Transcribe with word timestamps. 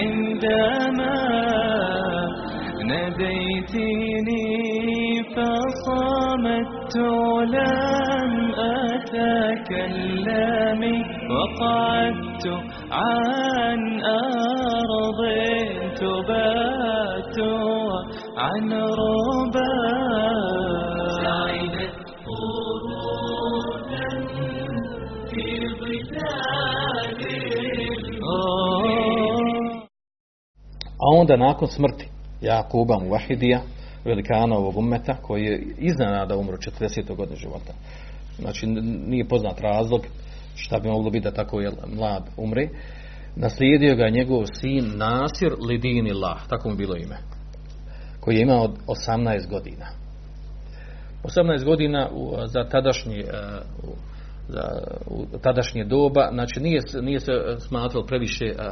عندما 0.00 1.16
ناديتني 2.84 4.46
فصمت 5.36 6.96
لم 7.56 8.32
أتكلم 9.58 10.82
وقعدت 11.30 12.46
عن 12.92 13.80
أرض 14.04 15.20
تبات 16.00 17.38
عن 18.36 18.72
ربا 18.72 19.76
A 31.00 31.18
onda 31.18 31.36
nakon 31.36 31.68
smrti 31.68 32.08
Jakuba 32.40 32.98
Muahidija, 32.98 33.60
velikana 34.04 34.56
ovog 34.56 34.76
umeta, 34.76 35.16
koji 35.22 35.44
je 35.44 35.66
iznenada 35.78 36.36
umro 36.36 36.56
40. 36.56 37.16
godine 37.16 37.36
života. 37.36 37.72
Znači 38.38 38.66
nije 39.06 39.28
poznat 39.28 39.60
razlog 39.60 40.00
šta 40.54 40.78
bi 40.78 40.88
moglo 40.88 41.10
biti 41.10 41.24
da 41.24 41.30
tako 41.30 41.60
je 41.60 41.70
mlad 41.96 42.22
umre. 42.36 42.68
Naslijedio 43.36 43.96
ga 43.96 44.04
je 44.04 44.10
njegov 44.10 44.44
sin 44.60 44.92
Nasir 44.96 45.52
Lidini 45.68 46.10
Allah, 46.10 46.38
tako 46.48 46.68
mu 46.68 46.76
bilo 46.76 46.96
ime, 46.96 47.16
koji 48.20 48.36
je 48.36 48.42
imao 48.42 48.68
18 48.86 49.50
godina. 49.50 49.86
18 51.24 51.64
godina 51.64 52.08
za 52.46 52.64
tadašnji 52.64 53.18
e, 53.18 53.24
za, 54.48 54.62
tadašnje 55.42 55.84
doba, 55.84 56.28
znači 56.32 56.60
nije, 56.60 56.80
nije 57.02 57.20
se 57.20 57.32
smatralo 57.58 58.06
previše 58.06 58.54
a, 58.58 58.62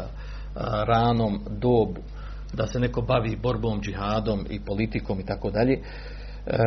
a, 0.55 0.85
ranom 0.85 1.41
dobu 1.51 2.01
da 2.53 2.67
se 2.67 2.81
neko 2.81 3.01
bavi 3.01 3.37
borbom, 3.37 3.81
džihadom 3.81 4.47
i 4.51 4.61
politikom 4.61 5.21
i 5.21 5.27
tako 5.27 5.51
dalje. 5.51 5.73
E, 5.73 5.81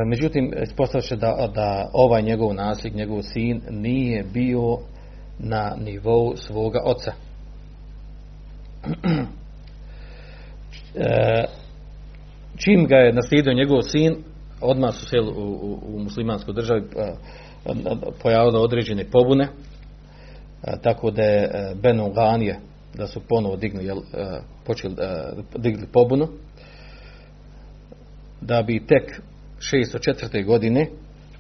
Međutim, 0.08 0.54
ispostavlja 0.64 1.02
se 1.02 1.16
da, 1.16 1.50
da 1.56 1.90
ovaj 1.94 2.22
njegov 2.22 2.54
nasljednik, 2.54 3.00
njegov 3.00 3.22
sin 3.22 3.62
nije 3.70 4.24
bio 4.34 4.78
na 5.40 5.76
nivou 5.78 6.36
svoga 6.36 6.80
oca. 6.86 7.14
E, 10.96 11.46
čim 12.58 12.86
ga 12.86 12.96
je 12.96 13.14
naslijedio 13.14 13.54
njegov 13.54 13.82
sin, 13.82 14.16
odmah 14.62 14.94
su 14.94 15.06
se 15.06 15.20
u, 15.20 15.30
u, 15.30 15.80
u 15.84 16.00
muslimanskoj 16.00 16.54
državi 16.54 16.84
a, 16.98 17.14
pojavile 18.24 18.60
određene 18.60 19.06
pobune, 19.12 19.48
tako 20.82 21.12
da 21.12 21.24
je 21.24 21.44
e, 21.44 21.76
Benu 21.82 22.12
Ganije, 22.14 22.60
da 22.98 23.08
su 23.08 23.22
ponovo 23.30 23.56
digli, 23.56 23.86
jel, 23.86 23.98
e, 23.98 24.40
počeli, 24.66 24.96
e, 25.00 25.60
digli 25.60 25.88
pobunu, 25.94 26.28
da 28.42 28.62
bi 28.62 28.86
tek 28.86 29.22
604. 29.60 30.46
godine 30.46 30.88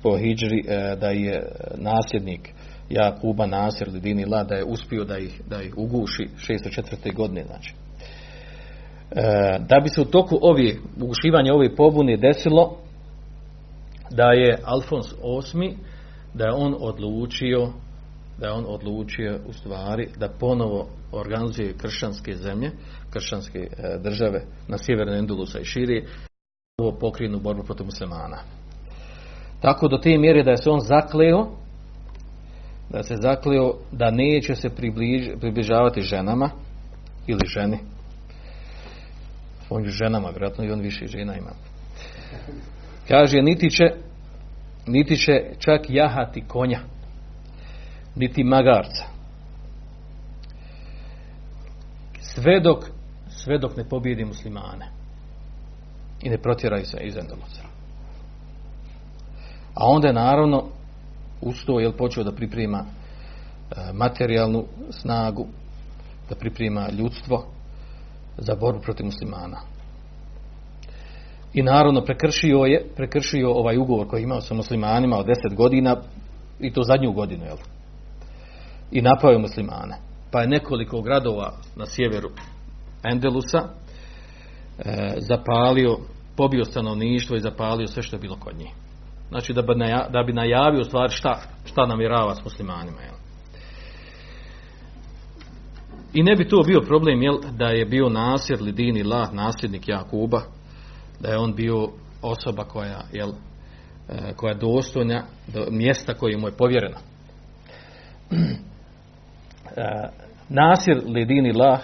po 0.03 0.17
Hidžri 0.17 0.63
e, 0.67 0.95
da 0.95 1.09
je 1.09 1.51
nasljednik 1.77 2.49
Jakuba 2.89 3.45
Nasir 3.45 3.89
Lidini 3.89 4.25
La 4.25 4.43
da 4.43 4.55
je 4.55 4.65
uspio 4.65 5.03
da 5.03 5.17
ih, 5.17 5.41
da 5.49 5.61
ih 5.61 5.77
uguši 5.77 6.27
604. 6.37 7.15
godine 7.15 7.43
znači. 7.43 7.73
Da 9.59 9.79
bi 9.83 9.89
se 9.89 10.01
u 10.01 10.05
toku 10.05 10.39
ove 10.41 10.73
ugušivanja 11.01 11.53
ove 11.53 11.75
pobune 11.75 12.17
desilo 12.17 12.77
da 14.11 14.31
je 14.31 14.57
Alfons 14.63 15.13
VIII 15.53 15.75
da 16.33 16.45
je 16.45 16.53
on 16.53 16.75
odlučio 16.79 17.73
da 18.41 18.47
je 18.47 18.53
on 18.53 18.65
odlučio 18.67 19.39
u 19.47 19.53
stvari 19.53 20.09
da 20.17 20.29
ponovo 20.39 20.87
organizuje 21.11 21.77
kršćanske 21.77 22.35
zemlje, 22.35 22.71
kršćanske 23.09 23.59
e, 23.59 23.97
države 24.03 24.41
na 24.67 24.77
sjevernu 24.77 25.13
Endulusa 25.13 25.59
i 25.59 25.65
širi 25.65 26.07
ovo 26.77 26.99
pokrinu 26.99 27.39
borbu 27.39 27.63
protiv 27.63 27.85
muslimana. 27.85 28.37
Tako 29.61 29.87
do 29.87 29.97
te 29.97 30.17
mjere 30.17 30.43
da 30.43 30.51
je 30.51 30.57
se 30.57 30.69
on 30.69 30.79
zakleo 30.79 31.61
da 32.91 33.03
se 33.03 33.15
zakleo 33.15 33.73
da 33.91 34.11
neće 34.11 34.55
se 34.55 34.69
približ, 34.69 35.27
približavati 35.39 36.01
ženama 36.01 36.49
ili 37.27 37.41
ženi. 37.45 37.79
On 39.69 39.83
je 39.83 39.89
ženama, 39.89 40.29
vjerojatno 40.29 40.65
i 40.65 40.71
on 40.71 40.79
više 40.79 41.07
žena 41.07 41.37
ima. 41.37 41.51
Kaže, 43.07 43.41
niti 43.41 43.69
će, 43.69 43.83
niti 44.87 45.17
će 45.17 45.43
čak 45.59 45.81
jahati 45.89 46.43
konja, 46.47 46.79
niti 48.15 48.43
magarca. 48.43 49.05
Sve 52.19 52.59
dok, 52.59 52.85
sve 53.27 53.57
dok 53.57 53.77
ne 53.77 53.89
pobjedi 53.89 54.25
muslimane 54.25 54.87
i 56.21 56.29
ne 56.29 56.37
protjeraju 56.37 56.85
se 56.85 56.97
iz 57.01 57.17
Endolusa. 57.17 57.61
A 59.73 59.87
onda 59.87 60.07
je 60.07 60.13
naravno 60.13 60.63
usto 61.41 61.79
je 61.79 61.97
počeo 61.97 62.23
da 62.23 62.31
priprema 62.31 62.85
e, 62.85 63.93
materijalnu 63.93 64.65
snagu, 64.89 65.47
da 66.29 66.35
priprema 66.35 66.89
ljudstvo 66.89 67.45
za 68.37 68.55
borbu 68.55 68.81
protiv 68.81 69.05
muslimana. 69.05 69.57
I 71.53 71.61
naravno 71.61 72.01
prekršio 72.01 72.57
je, 72.57 72.87
prekršio 72.95 73.53
ovaj 73.53 73.77
ugovor 73.77 74.07
koji 74.07 74.21
je 74.21 74.23
imao 74.23 74.41
sa 74.41 74.53
muslimanima 74.53 75.17
od 75.17 75.25
10 75.25 75.55
godina 75.55 75.95
i 76.59 76.73
to 76.73 76.83
zadnju 76.83 77.11
godinu, 77.11 77.45
jel? 77.45 77.57
I 78.91 79.01
napao 79.01 79.31
je 79.31 79.37
muslimane. 79.37 79.97
Pa 80.31 80.41
je 80.41 80.47
nekoliko 80.47 81.01
gradova 81.01 81.53
na 81.75 81.85
sjeveru 81.85 82.29
Endelusa 83.03 83.59
e, 84.79 85.15
zapalio, 85.17 85.97
pobio 86.37 86.65
stanovništvo 86.65 87.35
i 87.35 87.39
zapalio 87.39 87.87
sve 87.87 88.03
što 88.03 88.15
je 88.15 88.19
bilo 88.19 88.35
kod 88.35 88.57
njih. 88.57 88.71
Znači 89.29 89.53
da 89.53 89.61
bi, 89.61 89.75
naja, 89.75 90.07
da 90.09 90.23
bi 90.23 90.33
najavio 90.33 90.81
u 90.81 90.83
stvari 90.83 91.13
šta, 91.13 91.41
šta 91.65 91.85
namjerava 91.85 92.35
s 92.35 92.43
muslimanima. 92.43 93.01
Jel? 93.01 93.15
I 96.13 96.23
ne 96.23 96.35
bi 96.35 96.47
to 96.47 96.63
bio 96.67 96.81
problem 96.81 97.21
jel, 97.21 97.37
da 97.51 97.67
je 97.67 97.85
bio 97.85 98.09
Nasir 98.09 98.61
Lidini 98.61 99.03
La, 99.03 99.29
nasljednik 99.31 99.87
Jakuba, 99.87 100.41
da 101.19 101.29
je 101.29 101.37
on 101.37 101.53
bio 101.55 101.89
osoba 102.21 102.63
koja, 102.63 103.01
jel, 103.13 103.29
e, 104.09 104.33
koja 104.35 104.51
je 104.51 104.59
dostojna 104.59 105.23
do 105.53 105.65
mjesta 105.69 106.13
koje 106.13 106.37
mu 106.37 106.47
je 106.47 106.57
povjereno. 106.57 106.97
E, 109.77 110.09
Nasir 110.49 111.01
Lidini 111.05 111.53
La, 111.53 111.79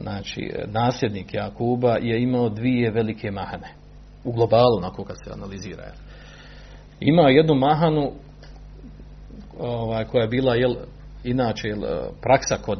znači 0.00 0.52
nasljednik 0.66 1.34
Jakuba, 1.34 1.96
je 1.96 2.22
imao 2.22 2.48
dvije 2.48 2.90
velike 2.90 3.30
mahane. 3.30 3.68
U 4.24 4.32
globalu, 4.32 4.76
onako 4.76 5.04
kad 5.04 5.16
se 5.24 5.32
analizira. 5.32 5.92
Imao 7.00 7.28
je 7.28 7.36
jednu 7.36 7.54
mahanu 7.54 8.12
ovaj, 9.58 10.04
koja 10.04 10.22
je 10.22 10.28
bila 10.28 10.54
jel, 10.54 10.74
inače 11.24 11.68
jel, 11.68 11.80
praksa 12.22 12.56
kod 12.56 12.78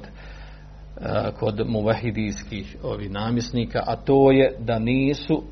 kod 1.38 1.68
muvahidijskih 1.68 2.76
ovih 2.82 3.10
namjesnika, 3.10 3.82
a 3.86 3.96
to 3.96 4.30
je 4.30 4.56
da 4.58 4.78
nisu 4.78 5.42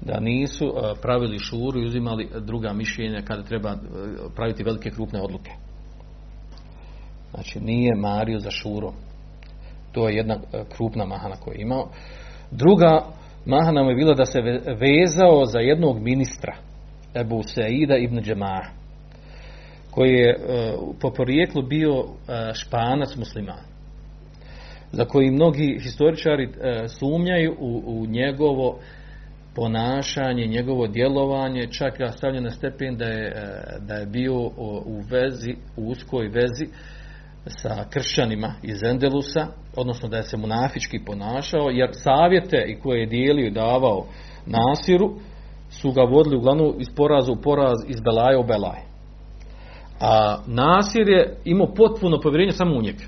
da 0.00 0.20
nisu 0.20 0.74
pravili 1.02 1.38
šuru 1.38 1.80
i 1.80 1.86
uzimali 1.86 2.28
druga 2.40 2.72
mišljenja 2.72 3.22
kada 3.22 3.42
treba 3.42 3.76
praviti 4.36 4.64
velike 4.64 4.90
krupne 4.90 5.20
odluke. 5.22 5.50
Znači 7.34 7.60
nije 7.60 7.94
mario 7.94 8.38
za 8.38 8.50
šuru. 8.50 8.92
To 9.92 10.08
je 10.08 10.16
jedna 10.16 10.38
krupna 10.76 11.04
mahana 11.04 11.36
koju 11.36 11.54
je 11.54 11.62
imao. 11.62 11.88
Druga 12.50 13.04
mahana 13.46 13.82
mu 13.82 13.90
je 13.90 13.96
bila 13.96 14.14
da 14.14 14.24
se 14.24 14.40
vezao 14.66 15.44
za 15.46 15.58
jednog 15.58 16.00
ministra 16.00 16.56
Ebu 17.14 17.42
Saida 17.42 17.96
ibn 17.96 18.20
Džemaha 18.20 18.70
koji 19.90 20.10
je 20.10 20.38
po 21.00 21.10
porijeklu 21.10 21.62
bio 21.62 22.04
španac 22.52 23.16
musliman 23.16 23.74
za 24.92 25.04
koji 25.04 25.30
mnogi 25.30 25.78
historičari 25.82 26.48
sumnjaju 26.88 27.56
u, 27.58 27.82
u 27.86 28.06
njegovo 28.06 28.78
ponašanje, 29.54 30.46
njegovo 30.46 30.86
djelovanje, 30.86 31.66
čak 31.66 32.00
je 32.00 32.12
stavljeno 32.12 32.44
na 32.44 32.50
stepen 32.50 32.96
da 32.96 33.04
je, 33.04 33.26
e, 33.26 33.32
da 33.80 33.94
je 33.94 34.06
bio 34.06 34.34
u 34.86 35.02
vezi, 35.10 35.54
u 35.76 35.88
uskoj 35.88 36.28
vezi 36.28 36.66
sa 37.46 37.84
kršćanima 37.90 38.54
iz 38.62 38.82
Endelusa, 38.82 39.46
odnosno 39.76 40.08
da 40.08 40.16
je 40.16 40.22
se 40.22 40.36
munafički 40.36 41.04
ponašao, 41.06 41.70
jer 41.70 41.90
savjete 41.92 42.64
i 42.66 42.80
koje 42.80 43.00
je 43.00 43.06
dijelio 43.06 43.46
i 43.46 43.50
davao 43.50 44.06
Nasiru 44.46 45.14
su 45.70 45.92
ga 45.92 46.02
vodili 46.02 46.36
uglavnom 46.36 46.74
iz 46.78 46.88
poraza 46.96 47.32
u 47.32 47.36
poraz, 47.36 47.78
iz 47.86 48.00
Belaja 48.00 48.38
u 48.38 48.46
Belaj. 48.46 48.80
A 50.00 50.38
Nasir 50.46 51.08
je 51.08 51.36
imao 51.44 51.74
potpuno 51.74 52.20
povjerenje 52.20 52.52
samo 52.52 52.78
u 52.78 52.82
njega. 52.82 53.04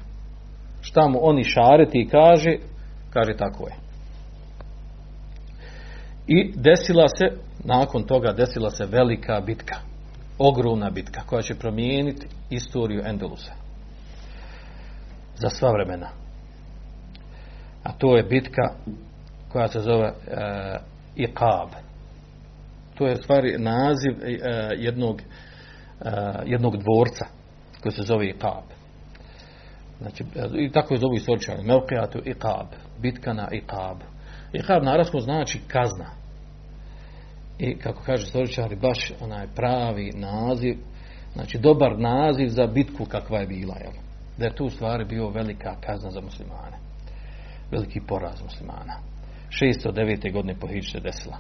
Šta 0.80 1.08
mu 1.08 1.18
oni 1.22 1.44
šareti 1.44 1.98
i 1.98 2.08
kaže, 2.08 2.56
kaže 3.10 3.36
tako 3.36 3.68
je. 3.68 3.74
I 6.26 6.52
desila 6.54 7.08
se, 7.08 7.38
nakon 7.64 8.02
toga 8.02 8.32
desila 8.32 8.70
se 8.70 8.86
velika 8.86 9.40
bitka. 9.46 9.76
Ogromna 10.38 10.90
bitka 10.90 11.20
koja 11.26 11.42
će 11.42 11.54
promijeniti 11.54 12.26
istoriju 12.50 13.02
Endelusa. 13.04 13.65
Za 15.38 15.48
sva 15.48 15.72
vremena. 15.72 16.08
A 17.82 17.92
to 17.92 18.16
je 18.16 18.22
bitka 18.22 18.62
koja 19.52 19.68
se 19.68 19.80
zove 19.80 20.06
uh, 20.06 20.12
Iqab. 21.16 21.68
To 22.94 23.06
je 23.06 23.16
stvari 23.16 23.58
naziv 23.58 24.12
uh, 24.12 24.24
jednog, 24.76 25.22
uh, 26.00 26.08
jednog 26.44 26.76
dvorca 26.76 27.26
koji 27.82 27.92
se 27.92 28.02
zove 28.02 28.26
Iqab. 28.26 28.64
Znači, 30.00 30.24
i 30.58 30.72
tako 30.72 30.94
je 30.94 31.00
zovu 31.00 31.14
istoričari. 31.14 31.62
Melqijatu 31.62 32.20
Iqab. 32.24 32.66
Bitka 33.00 33.32
na 33.32 33.48
Iqab. 33.52 33.96
Iqab 34.52 34.82
na 34.82 34.92
arabskom 34.92 35.20
znači 35.20 35.60
kazna. 35.68 36.10
I 37.58 37.78
kako 37.78 38.02
kaže 38.06 38.22
istoričari, 38.22 38.76
baš 38.76 39.12
onaj 39.20 39.46
pravi 39.54 40.12
naziv, 40.14 40.76
znači 41.32 41.58
dobar 41.58 41.98
naziv 41.98 42.48
za 42.48 42.66
bitku 42.66 43.04
kakva 43.04 43.38
je 43.38 43.46
bila. 43.46 43.76
Jel? 43.80 44.05
Da 44.38 44.44
je 44.44 44.54
tu 44.54 44.64
u 44.64 44.70
stvari 44.70 45.04
bio 45.04 45.28
velika 45.28 45.76
kazna 45.80 46.10
za 46.10 46.20
muslimane. 46.20 46.78
Veliki 47.70 48.00
poraz 48.00 48.42
muslimana. 48.42 49.00
609. 49.50 50.32
godine 50.32 50.60
po 50.60 50.68
se 50.92 51.00
desila. 51.00 51.38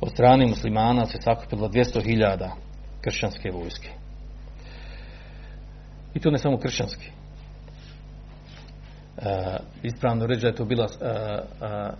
Od 0.00 0.10
strane 0.10 0.46
muslimana 0.46 1.06
se 1.06 1.18
sakupilo 1.20 1.68
200.000 1.68 2.50
kršćanske 3.00 3.50
vojske. 3.50 3.88
I 6.14 6.20
to 6.20 6.30
ne 6.30 6.38
samo 6.38 6.58
kršćanski. 6.58 7.10
E, 9.16 9.56
ispravno 9.82 10.26
reći 10.26 10.46
je 10.46 10.54
to 10.54 10.64
bila 10.64 10.86
e, 11.00 11.06
e, 11.06 11.90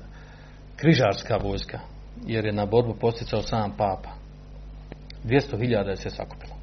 križarska 0.76 1.37
vojska 1.37 1.80
jer 2.26 2.44
je 2.44 2.52
na 2.52 2.66
borbu 2.66 2.94
posticao 2.94 3.42
sam 3.42 3.70
papa. 3.76 4.10
200.000 5.25 5.88
je 5.88 5.96
se 5.96 6.10
sakupilo. 6.10 6.53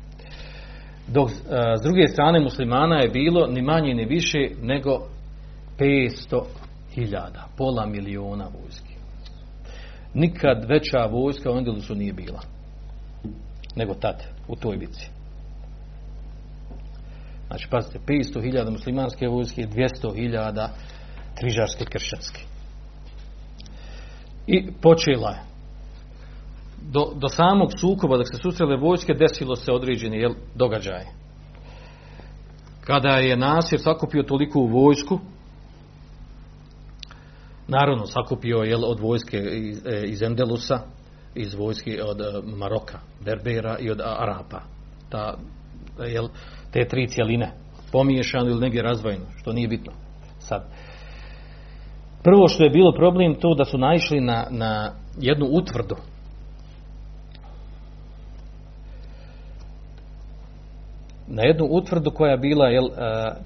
Dok 1.14 1.30
e, 1.30 1.34
s 1.80 1.82
druge 1.82 2.08
strane 2.08 2.40
muslimana 2.40 2.96
je 2.96 3.10
bilo 3.10 3.48
ni 3.48 3.62
manje 3.62 3.94
ni 3.94 4.06
više 4.06 4.50
nego 4.62 5.08
500.000, 5.80 7.28
pola 7.58 7.86
miliona 7.86 8.48
vojski. 8.62 8.94
Nikad 10.14 10.66
veća 10.70 11.06
vojska 11.06 11.52
u 11.52 11.58
Endelusu 11.58 11.96
nije 11.96 12.14
bila 12.14 12.42
nego 13.76 13.94
tad, 13.94 14.24
u 14.48 14.56
toj 14.56 14.78
bici. 14.78 15.10
Znači, 17.48 17.68
pazite, 17.70 18.00
500.000 18.08 18.72
muslimanske 18.72 19.28
vojske, 19.28 19.62
200.000 19.62 20.68
križarske 21.36 21.86
kršćanske. 21.86 22.42
I 24.48 24.72
počela 24.82 25.30
je. 25.30 25.51
Do, 26.82 27.12
do 27.16 27.28
samog 27.28 27.70
sukoba, 27.80 28.18
dok 28.18 28.28
se 28.28 28.42
susrele 28.42 28.78
vojske, 28.78 29.14
desilo 29.14 29.56
se 29.56 29.72
određeni 29.72 30.18
jel, 30.18 30.34
događaj. 30.56 31.06
Kada 32.86 33.10
je 33.10 33.38
Nasir 33.38 33.80
sakupio 33.80 34.24
toliko 34.24 34.60
u 34.60 34.68
vojsku, 34.68 35.20
naravno 37.68 38.06
sakupio 38.06 38.58
jel, 38.58 38.86
od 38.86 39.00
vojske 39.00 39.38
iz, 39.38 39.86
e, 39.86 40.04
iz 40.06 40.22
Endelusa, 40.22 40.80
iz 41.36 41.54
vojske 41.54 42.04
od 42.04 42.22
e, 42.22 42.24
Maroka, 42.58 43.00
Berbera 43.26 43.78
i 43.80 43.92
od 43.92 44.02
Arapa. 44.02 44.62
Ta, 45.10 45.38
jel, 46.08 46.28
te 46.72 46.88
tri 46.88 47.08
cijeline 47.08 47.52
pomiješano 47.92 48.50
ili 48.50 48.60
negdje 48.60 48.82
razvojeno, 48.82 49.26
što 49.38 49.54
nije 49.54 49.68
bitno. 49.68 49.94
Sad, 50.40 50.64
Prvo 52.24 52.48
što 52.48 52.64
je 52.64 52.70
bilo 52.70 52.92
problem 52.92 53.36
to 53.36 53.56
da 53.56 53.66
su 53.66 53.78
naišli 53.78 54.22
na, 54.22 54.48
na 54.50 54.92
jednu 55.20 55.46
utvrdu. 55.46 55.96
Na 61.28 61.44
jednu 61.44 61.66
utvrdu 61.66 62.12
koja 62.12 62.32
je 62.32 62.38
bila, 62.38 62.68
jel, 62.68 62.90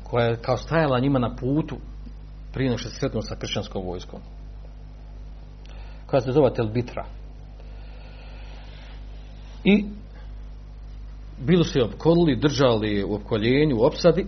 koja 0.04 0.26
je 0.26 0.38
kao 0.42 0.58
stajala 0.58 1.00
njima 1.00 1.20
na 1.20 1.36
putu 1.36 1.78
prije 2.54 2.70
nego 2.70 2.78
što 2.78 2.90
se 2.90 3.00
sretnu 3.00 3.22
sa 3.22 3.36
kršćanskom 3.36 3.86
vojskom. 3.86 4.20
Koja 6.06 6.22
se 6.22 6.32
zove 6.32 6.54
Telbitra. 6.54 7.06
I 9.64 9.86
bili 11.40 11.64
su 11.64 11.80
je 11.80 11.86
opkolili, 11.86 12.40
držali 12.40 13.04
u 13.04 13.14
opkoljenju, 13.14 13.76
u 13.78 13.86
opsadi, 13.86 14.28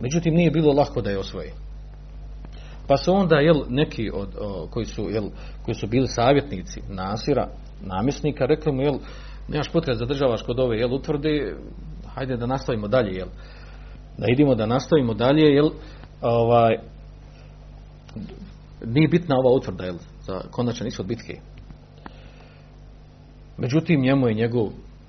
međutim 0.00 0.34
nije 0.34 0.50
bilo 0.50 0.72
lako 0.72 1.02
da 1.02 1.10
je 1.10 1.18
osvoji. 1.18 1.50
Pa 2.88 2.96
su 2.96 3.14
onda 3.14 3.36
jel, 3.36 3.62
neki 3.68 4.10
od, 4.14 4.28
o, 4.40 4.68
koji, 4.70 4.86
su, 4.86 5.08
jel, 5.10 5.24
koji 5.64 5.74
su 5.74 5.86
bili 5.86 6.08
savjetnici 6.08 6.80
Nasira, 6.88 7.48
namjesnika, 7.80 8.46
rekli 8.46 8.72
mu, 8.72 8.82
jel, 8.82 8.94
nemaš 9.48 9.72
potrebe 9.72 9.98
zadržavaš 9.98 10.42
kod 10.42 10.60
ove 10.60 10.78
jel, 10.78 10.94
utvrde, 10.94 11.56
hajde 12.14 12.36
da 12.36 12.46
nastavimo 12.46 12.88
dalje, 12.88 13.16
jel, 13.16 13.28
da 14.18 14.26
idemo 14.28 14.54
da 14.54 14.66
nastavimo 14.66 15.14
dalje, 15.14 15.42
jel, 15.42 15.70
ovaj, 16.20 16.78
nije 18.84 19.08
bitna 19.08 19.36
ova 19.38 19.56
utvrda, 19.56 19.84
jel, 19.84 19.96
za 20.20 20.40
konačan 20.50 20.86
ishod 20.86 21.06
bitke. 21.06 21.40
Međutim, 23.58 24.00
njemu 24.00 24.28
je 24.28 24.34
njegov 24.34 24.68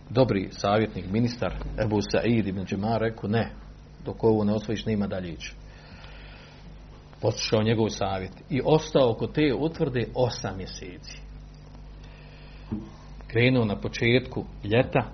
dobri 0.09 0.49
savjetnik, 0.51 1.05
ministar 1.11 1.53
Ebu 1.83 2.01
Sa'id 2.01 2.47
ibn 2.47 2.65
Džemar 2.65 3.01
rekao, 3.01 3.29
ne, 3.29 3.51
dok 4.05 4.23
ovo 4.23 4.43
ne 4.43 4.53
osvojiš, 4.53 4.85
nema 4.85 5.07
dalje 5.07 5.29
ići 5.29 5.55
poslušao 7.23 7.63
njegov 7.63 7.89
savjet 7.89 8.31
i 8.49 8.61
ostao 8.65 9.11
oko 9.11 9.27
te 9.27 9.53
utvrde 9.59 10.07
osam 10.15 10.57
mjeseci. 10.57 11.17
Krenuo 13.27 13.65
na 13.65 13.81
početku 13.81 14.45
ljeta 14.63 15.11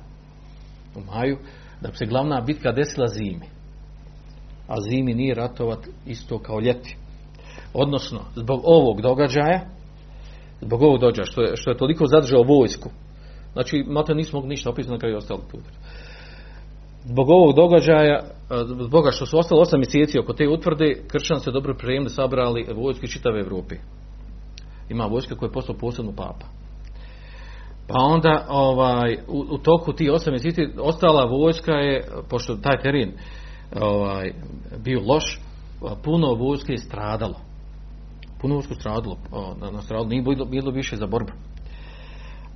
u 0.96 1.02
maju 1.12 1.38
da 1.82 1.90
bi 1.90 1.98
se 1.98 2.06
glavna 2.06 2.42
bitka 2.42 2.72
desila 2.72 3.08
zimi. 3.08 3.46
A 4.68 4.76
zimi 4.90 5.14
nije 5.14 5.36
ratovat 5.36 5.88
isto 6.06 6.40
kao 6.40 6.60
ljeti. 6.60 6.98
Odnosno, 7.74 8.20
zbog 8.36 8.62
ovog 8.64 9.02
događaja, 9.02 9.62
zbog 10.62 10.82
ovog 10.82 11.00
događaja, 11.00 11.26
što 11.26 11.42
je, 11.42 11.58
što 11.58 11.72
je 11.72 11.78
toliko 11.78 12.06
zadržao 12.08 12.44
vojsku, 12.44 12.90
znači, 13.54 13.84
malo 13.88 14.06
nismo 14.14 14.38
mogli 14.40 14.50
ništa 14.50 14.70
opisati 14.70 14.92
na 14.92 15.00
kraju 15.00 15.18
ostalo 15.18 15.42
tu 15.52 15.58
zbog 17.06 17.30
ovog 17.30 17.56
događaja, 17.56 18.20
zbog 18.80 19.06
što 19.12 19.26
su 19.26 19.40
ostalo 19.40 19.62
osam 19.62 19.80
mjeseci 19.80 20.20
oko 20.20 20.34
te 20.34 20.48
utvrde, 20.48 21.04
kršćan 21.08 21.40
se 21.40 21.52
dobro 21.52 21.74
prijemno 21.74 22.10
sabrali 22.10 22.68
vojske 22.76 23.08
čitave 23.08 23.40
Evropi. 23.40 23.76
Ima 24.90 25.06
vojska 25.06 25.36
koja 25.36 25.48
je 25.48 25.54
postao 25.54 25.76
posebno 25.76 26.12
papa. 26.12 26.46
Pa 27.90 28.00
onda 28.00 28.46
ovaj, 28.50 29.18
u, 29.28 29.46
u 29.50 29.58
toku 29.58 29.94
ti 29.94 30.10
osam 30.10 30.34
mjeseci 30.34 30.68
ostala 30.80 31.26
vojska 31.26 31.72
je, 31.72 32.08
pošto 32.30 32.56
taj 32.56 32.82
teren 32.82 33.12
ovaj, 33.82 34.34
bio 34.84 35.02
loš, 35.08 35.42
puno 36.04 36.34
vojske 36.34 36.72
je 36.72 36.78
stradalo. 36.78 37.36
Puno 38.42 38.56
vojske 38.56 38.74
stradalo. 38.74 39.18
Na, 39.62 39.72
na 39.72 39.82
stradalo 39.82 40.10
nije 40.10 40.22
bilo, 40.22 40.46
bilo 40.46 40.72
više 40.72 40.96
za 40.96 41.08
borbu. 41.08 41.32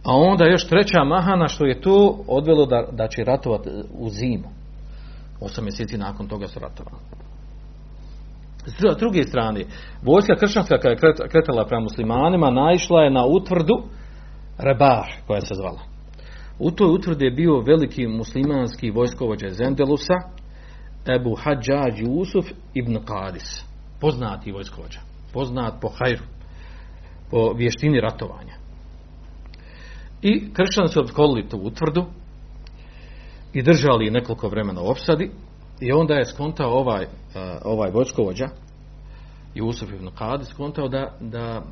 A 0.04 0.12
onda 0.16 0.46
još 0.46 0.68
treća 0.68 1.04
mahana 1.04 1.48
što 1.48 1.66
je 1.66 1.82
to 1.82 2.24
odvelo 2.28 2.66
da, 2.66 2.88
da 2.92 3.08
će 3.08 3.24
ratovati 3.24 3.70
u 3.94 4.10
zimu. 4.10 4.50
Osam 5.42 5.63
mjeseci 5.63 5.98
nakon 5.98 6.28
toga 6.28 6.48
su 6.48 6.60
ratovali. 6.60 7.04
S 8.66 8.98
druge 9.00 9.24
strane, 9.24 9.66
vojska 10.04 10.36
kršćanska 10.36 10.78
koja 10.78 10.92
je 10.92 11.30
kretala 11.30 11.66
prema 11.66 11.84
muslimanima 11.84 12.52
naišla 12.52 13.02
je 13.02 13.10
na 13.10 13.25
utvrdu 13.25 13.84
Rebah 14.57 15.05
koja 15.27 15.41
se 15.41 15.55
zvala. 15.55 15.79
U 16.60 16.72
toj 16.72 16.95
utvrdi 16.95 17.25
je 17.25 17.31
bio 17.31 17.60
veliki 17.60 18.07
muslimanski 18.07 18.91
vojskovođa 18.91 19.48
iz 19.48 19.62
Endelusa 19.62 20.13
Ebu 21.15 21.36
Hadžađ 21.36 22.00
Jusuf 22.00 22.45
ibn 22.74 22.98
Qadis. 22.98 23.63
Poznati 24.00 24.51
vojskovođa. 24.51 25.00
Poznat 25.33 25.74
po 25.81 25.89
hajru. 25.89 26.24
Po 27.31 27.53
vještini 27.53 28.00
ratovanja. 28.00 28.53
I 30.22 30.53
kršćani 30.53 30.88
su 30.88 31.00
obkolili 31.00 31.50
tu 31.50 31.57
utvrdu 31.57 32.05
i 33.53 33.62
držali 33.62 34.12
nekoliko 34.12 34.48
vremena 34.48 34.81
u 34.81 34.88
opsadi 34.88 35.31
i 35.79 35.91
onda 35.91 36.13
je 36.13 36.25
skontao 36.25 36.72
ovaj, 36.72 37.03
uh, 37.03 37.10
ovaj 37.63 37.91
vojskovođa 37.91 38.48
Jusuf 39.55 39.89
ibn 39.89 40.07
Qadi 40.19 40.43
skontao 40.43 40.88
da 40.88 41.17
Da. 41.19 41.63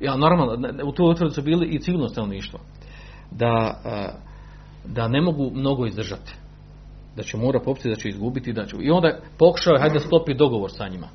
Ja, 0.00 0.16
normalno, 0.16 0.68
u 0.84 0.92
toj 0.92 1.10
utvrdi 1.10 1.34
su 1.34 1.42
bili 1.42 1.66
i 1.66 1.78
civilno 1.78 2.08
stanovništvo. 2.08 2.60
Da, 3.30 3.80
da 4.84 5.08
ne 5.08 5.20
mogu 5.20 5.50
mnogo 5.54 5.86
izdržati. 5.86 6.34
Da 7.16 7.22
će 7.22 7.36
mora 7.36 7.60
popiti, 7.60 7.88
da 7.88 7.94
će 7.94 8.08
izgubiti. 8.08 8.52
Da 8.52 8.66
će... 8.66 8.76
I 8.80 8.90
onda 8.90 9.18
pokušao 9.38 9.74
je, 9.74 9.80
hajde 9.80 10.00
sklopi 10.00 10.34
dogovor 10.34 10.70
sa 10.72 10.88
njima. 10.88 11.08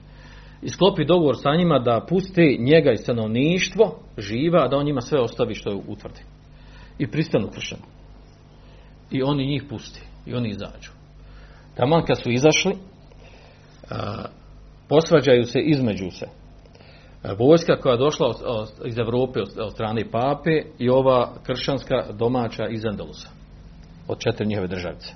I 0.61 0.69
sklopi 0.69 1.05
dogovor 1.05 1.35
sa 1.37 1.55
njima 1.55 1.79
da 1.79 2.05
pusti 2.09 2.57
njega 2.59 2.91
i 2.91 2.97
stanovništvo 2.97 3.99
živa, 4.17 4.63
a 4.63 4.67
da 4.67 4.77
on 4.77 4.85
njima 4.85 5.01
sve 5.01 5.19
ostavi 5.19 5.55
što 5.55 5.69
je 5.69 5.81
utvrdi. 5.87 6.21
I 6.97 7.07
pristanu 7.07 7.47
kršćanu. 7.53 7.81
I 9.11 9.23
oni 9.23 9.45
njih 9.45 9.63
pusti. 9.69 10.01
I 10.25 10.33
oni 10.33 10.49
izađu. 10.49 10.91
Taman 11.75 12.05
kad 12.05 12.21
su 12.21 12.31
izašli, 12.31 12.75
posvađaju 14.89 15.45
se 15.45 15.59
između 15.59 16.11
se. 16.11 16.25
A, 17.23 17.33
Vojska 17.33 17.75
koja 17.75 17.91
je 17.91 17.97
došla 17.97 18.33
iz 18.85 18.97
Europe 18.97 19.39
od, 19.41 19.71
strane 19.71 20.11
pape 20.11 20.61
i 20.77 20.89
ova 20.89 21.33
kršćanska 21.43 22.05
domaća 22.13 22.67
iz 22.67 22.85
Andalusa. 22.85 23.29
Od 24.07 24.19
četiri 24.19 24.47
njihove 24.47 24.67
državice. 24.67 25.13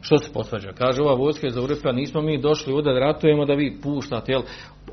Što 0.00 0.18
se 0.18 0.32
posvađa? 0.32 0.72
Kaže 0.72 1.02
ova 1.02 1.14
vojska 1.14 1.46
iz 1.46 1.56
Europe, 1.56 1.92
nismo 1.92 2.20
mi 2.22 2.40
došli 2.40 2.72
ovdje 2.72 2.92
da 2.92 3.00
ratujemo 3.00 3.44
da 3.44 3.54
vi 3.54 3.78
puštate, 3.82 4.32
jel? 4.32 4.42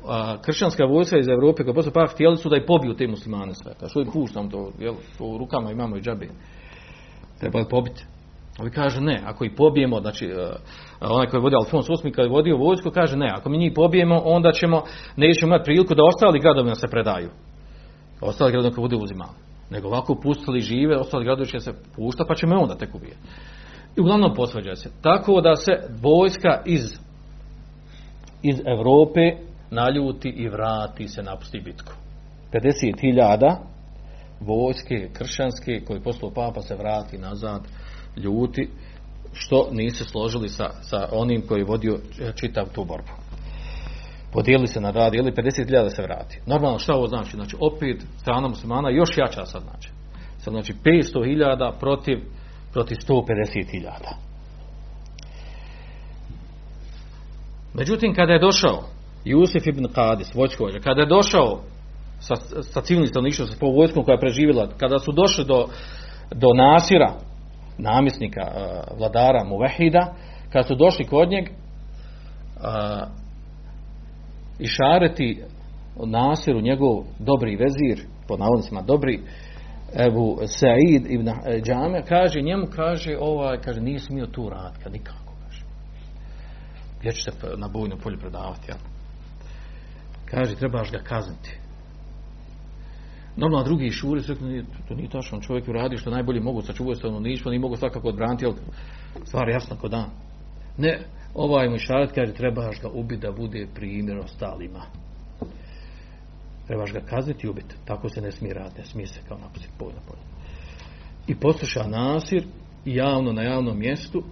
A, 0.06 0.36
kršćanska 0.42 0.84
vojska 0.84 1.18
iz 1.18 1.28
Europe 1.28 1.64
koja 1.64 1.74
posle 1.74 1.92
pa 1.92 2.06
htjeli 2.06 2.36
su 2.36 2.48
da 2.48 2.56
i 2.56 2.66
pobiju 2.66 2.94
te 2.94 3.06
muslimane 3.06 3.54
sve. 3.54 3.72
Kaže, 3.80 3.90
što 3.90 4.00
im 4.00 4.10
puštam 4.12 4.50
to, 4.50 4.72
jel? 4.78 4.94
U 5.20 5.38
rukama 5.38 5.70
imamo 5.70 5.96
i 5.96 6.00
džabe. 6.00 6.28
Treba 7.40 7.64
pobiti? 7.64 8.04
Ovi 8.58 8.70
kaže 8.70 9.00
ne, 9.00 9.22
ako 9.26 9.44
ih 9.44 9.52
pobijemo, 9.56 10.00
znači 10.00 10.26
e, 10.26 10.36
onaj 11.00 11.26
koji 11.26 11.38
je 11.38 11.42
vodio 11.42 11.58
Alfons 11.58 11.88
VIII 11.88 12.12
kad 12.12 12.24
je 12.24 12.30
vodio 12.30 12.56
vojsku 12.56 12.90
kaže 12.90 13.16
ne, 13.16 13.30
ako 13.34 13.48
mi 13.48 13.58
njih 13.58 13.72
pobijemo 13.74 14.22
onda 14.24 14.52
ćemo, 14.52 14.82
nećemo 15.16 15.54
imati 15.54 15.64
priliku 15.64 15.94
da 15.94 16.04
ostali 16.04 16.40
gradovi 16.40 16.66
nam 16.66 16.74
se 16.74 16.88
predaju. 16.88 17.30
Ostali 18.20 18.52
gradovi 18.52 18.74
kad 18.74 18.82
bude 18.82 18.96
uzimali. 18.96 19.36
Nego 19.70 19.88
ovako 19.88 20.14
pustili 20.22 20.60
žive, 20.60 20.96
ostali 20.96 21.24
gradovi 21.24 21.48
će 21.48 21.60
se 21.60 21.72
pušta 21.96 22.24
pa 22.28 22.34
ćemo 22.34 22.60
onda 22.60 22.74
tek 22.74 22.94
ubijati. 22.94 23.20
I 23.96 24.00
uglavnom 24.00 24.34
posvađaju 24.34 24.76
se. 24.76 24.90
Tako 25.02 25.40
da 25.40 25.56
se 25.56 25.72
vojska 26.02 26.62
iz 26.66 27.08
iz 28.42 28.60
Europe 28.66 29.20
naljuti 29.70 30.28
i 30.28 30.48
vrati 30.48 31.08
se 31.08 31.22
napusti 31.22 31.60
bitku. 31.60 31.92
50.000 32.52 33.56
vojske 34.40 35.08
kršćanske 35.12 35.80
koji 35.86 36.00
poslao 36.00 36.30
papa 36.30 36.62
se 36.62 36.76
vrati 36.76 37.18
nazad 37.18 37.60
ljuti 38.16 38.68
što 39.32 39.68
nisu 39.72 40.04
složili 40.04 40.48
sa, 40.48 40.70
sa 40.82 41.08
onim 41.12 41.42
koji 41.48 41.60
je 41.60 41.64
vodio 41.64 41.98
čitav 42.34 42.64
tu 42.74 42.84
borbu. 42.84 43.08
Podijelili 44.32 44.66
se 44.66 44.80
na 44.80 44.90
rad, 44.90 45.14
ili 45.14 45.32
50.000 45.32 45.82
da 45.82 45.90
se 45.90 46.02
vrati. 46.02 46.40
Normalno 46.46 46.78
šta 46.78 46.94
ovo 46.94 47.06
znači? 47.06 47.36
Znači 47.36 47.56
opet 47.60 48.04
strana 48.16 48.48
muslimana 48.48 48.90
još 48.90 49.18
jača 49.18 49.46
sad 49.46 49.62
znači. 49.62 49.90
Sad 50.38 50.52
znači 50.52 50.74
500.000 50.84 51.72
protiv, 51.80 52.18
protiv 52.72 52.94
150.000. 52.94 53.88
Međutim, 57.74 58.14
kada 58.14 58.32
je 58.32 58.38
došao 58.38 58.82
Jusif 59.24 59.66
ibn 59.66 59.84
Qadis, 59.84 60.34
vojskovođa, 60.34 60.78
kada 60.78 61.00
je 61.00 61.06
došao 61.06 61.60
sa, 62.20 62.34
sa 62.62 62.80
civilnim 62.80 63.08
stanovništvom, 63.08 63.48
sa 63.48 63.56
vojskom 63.60 64.04
koja 64.04 64.14
je 64.14 64.20
preživjela, 64.20 64.68
kada 64.76 64.98
su 64.98 65.12
došli 65.12 65.44
do, 65.44 65.66
do 66.34 66.48
Nasira, 66.54 67.12
namjesnika, 67.78 68.40
uh, 68.40 68.98
vladara 68.98 69.44
Muvehida, 69.44 70.14
kada 70.52 70.68
su 70.68 70.74
došli 70.74 71.04
kod 71.04 71.28
njeg, 71.28 71.48
i 74.58 74.66
šareti 74.66 75.42
Nasiru, 76.06 76.60
njegov 76.60 77.04
dobri 77.18 77.56
vezir, 77.56 78.06
po 78.28 78.36
navodnicima 78.36 78.82
dobri, 78.82 79.22
Ebu 80.06 80.38
Said 80.46 81.10
ibn 81.10 81.30
Džame, 81.62 82.02
kaže, 82.08 82.40
njemu 82.40 82.66
kaže, 82.76 83.16
ovaj, 83.20 83.58
kaže, 83.60 83.80
nije 83.80 83.98
smio 83.98 84.26
tu 84.26 84.48
raditi, 84.48 84.82
kad 84.82 84.92
nikako, 84.92 85.32
kaže. 85.44 85.62
Gdje 86.98 87.12
ćete 87.12 87.46
na 87.56 87.68
bojno 87.68 87.96
polju 87.96 88.18
predavati, 88.18 88.70
jel? 88.70 88.78
Kaže, 90.24 90.56
trebaš 90.56 90.90
ga 90.90 90.98
kazniti. 90.98 91.58
Normalno, 93.38 93.64
drugi 93.64 93.90
šuri 93.90 94.22
su 94.22 94.32
rekli, 94.32 94.64
to 94.88 94.94
nije 94.94 95.08
tačno, 95.08 95.40
čovjek 95.40 95.68
uradi 95.68 95.96
što 95.96 96.10
najbolje 96.10 96.40
mogu, 96.40 96.62
sačuvaju 96.62 96.96
stanovništvo, 96.96 97.50
nije 97.50 97.60
mogu 97.60 97.76
svakako 97.76 98.08
odbraniti, 98.08 98.46
ali 98.46 98.54
stvar 99.24 99.48
jasna 99.48 99.76
kod 99.76 99.90
dan. 99.90 100.10
Ne, 100.78 101.00
ovaj 101.34 101.68
mu 101.68 101.78
šaret 101.78 102.12
kaže, 102.12 102.32
trebaš 102.32 102.80
ga 102.80 102.88
ubiti 102.88 103.20
da 103.20 103.32
bude 103.32 103.66
primjer 103.74 104.18
ostalima. 104.18 104.82
Trebaš 106.66 106.92
ga 106.92 107.00
kazniti 107.00 107.46
i 107.46 107.50
ubiti. 107.50 107.74
Tako 107.84 108.08
se 108.08 108.20
ne 108.20 108.32
smije 108.32 108.54
raditi, 108.54 108.80
ne 108.80 108.86
smije 108.86 109.06
se 109.06 109.20
kao 109.28 109.38
napustiti 109.38 109.74
polje 109.78 109.94
na 109.94 110.00
polje. 110.08 110.22
I 111.26 111.34
posluša 111.34 111.82
Nasir 111.88 112.44
javno 112.84 113.32
na 113.32 113.42
javnom 113.42 113.78
mjestu 113.78 114.22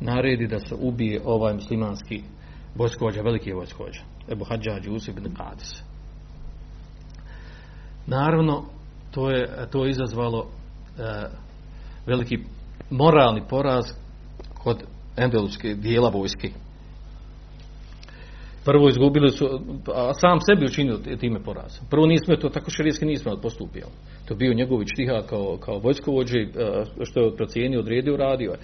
naredi 0.00 0.46
da 0.46 0.58
se 0.58 0.74
ubije 0.80 1.20
ovaj 1.24 1.54
muslimanski 1.54 2.22
vojskovođa, 2.74 3.22
veliki 3.22 3.52
vojskovođa. 3.52 4.00
Ebu 4.32 4.44
Hadžađ 4.44 4.86
Jusif 4.86 5.16
ibn 5.16 5.34
Qadis. 5.34 5.91
Naravno, 8.06 8.64
to 9.10 9.30
je, 9.30 9.48
to 9.72 9.84
je 9.84 9.90
izazvalo 9.90 10.46
e, 10.98 11.02
veliki 12.06 12.38
moralni 12.90 13.42
poraz 13.50 13.84
kod 14.54 14.82
endeluske 15.16 15.74
dijela 15.74 16.08
vojske. 16.08 16.50
Prvo 18.64 18.88
izgubili 18.88 19.30
su, 19.30 19.60
a 19.94 20.14
sam 20.14 20.38
sebi 20.40 20.66
učinio 20.66 20.98
time 21.20 21.42
poraz. 21.42 21.78
Prvo 21.90 22.06
nismo 22.06 22.36
to 22.36 22.48
tako 22.48 22.70
šerijski 22.70 23.06
nismo 23.06 23.36
postupio. 23.42 23.86
To 24.28 24.34
bio 24.34 24.54
njegovi 24.54 24.86
štiha 24.86 25.22
kao, 25.28 25.56
kao 25.60 25.78
vojskovođe, 25.78 26.46
što 27.04 27.20
je 27.20 27.36
procijenio, 27.36 27.80
odredio, 27.80 28.16
radio. 28.16 28.54